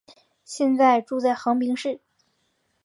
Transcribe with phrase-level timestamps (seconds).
[0.43, 2.01] 现在住在横滨市。